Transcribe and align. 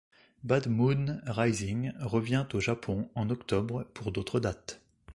Bad 0.41 0.65
Moon 0.67 1.21
Rising 1.27 1.91
revient 1.99 2.47
au 2.53 2.59
Japon 2.59 3.11
en 3.13 3.29
octobre 3.29 3.85
pour 3.93 4.11
d'autres 4.11 4.39
dates. 4.39 4.81